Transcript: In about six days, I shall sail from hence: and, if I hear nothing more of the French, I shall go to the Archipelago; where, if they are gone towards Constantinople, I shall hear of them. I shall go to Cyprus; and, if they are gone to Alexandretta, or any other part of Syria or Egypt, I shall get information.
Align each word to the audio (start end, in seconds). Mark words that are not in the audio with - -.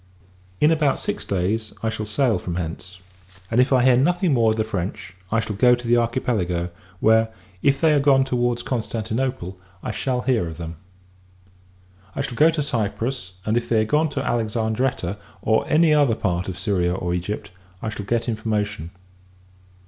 In 0.59 0.71
about 0.71 0.97
six 0.97 1.23
days, 1.23 1.73
I 1.83 1.89
shall 1.91 2.07
sail 2.07 2.39
from 2.39 2.55
hence: 2.55 2.97
and, 3.51 3.61
if 3.61 3.71
I 3.71 3.83
hear 3.83 3.95
nothing 3.97 4.33
more 4.33 4.49
of 4.49 4.57
the 4.57 4.63
French, 4.63 5.13
I 5.31 5.39
shall 5.39 5.55
go 5.55 5.75
to 5.75 5.87
the 5.87 5.95
Archipelago; 5.95 6.71
where, 6.99 7.31
if 7.61 7.79
they 7.79 7.93
are 7.93 7.99
gone 7.99 8.23
towards 8.25 8.63
Constantinople, 8.63 9.59
I 9.83 9.91
shall 9.91 10.21
hear 10.21 10.47
of 10.47 10.57
them. 10.57 10.77
I 12.15 12.23
shall 12.23 12.33
go 12.33 12.49
to 12.49 12.63
Cyprus; 12.63 13.33
and, 13.45 13.55
if 13.55 13.69
they 13.69 13.81
are 13.83 13.85
gone 13.85 14.09
to 14.09 14.25
Alexandretta, 14.27 15.17
or 15.43 15.67
any 15.67 15.93
other 15.93 16.15
part 16.15 16.47
of 16.47 16.57
Syria 16.57 16.95
or 16.95 17.13
Egypt, 17.13 17.51
I 17.83 17.89
shall 17.89 18.07
get 18.07 18.27
information. 18.27 18.89